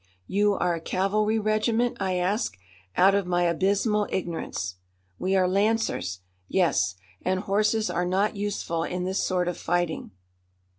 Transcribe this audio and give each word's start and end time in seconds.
"You 0.25 0.55
are 0.55 0.73
a 0.73 0.81
cavalry 0.81 1.37
regiment?" 1.37 1.97
I 1.99 2.15
asked, 2.15 2.57
out 2.97 3.13
of 3.13 3.27
my 3.27 3.43
abysmal 3.43 4.07
ignorance. 4.09 4.77
"We 5.19 5.35
are 5.35 5.47
Lancers. 5.47 6.21
Yes. 6.47 6.95
And 7.21 7.41
horses 7.41 7.87
are 7.91 8.03
not 8.03 8.35
useful 8.35 8.83
in 8.83 9.03
this 9.03 9.23
sort 9.23 9.47
of 9.47 9.59
fighting." 9.59 10.09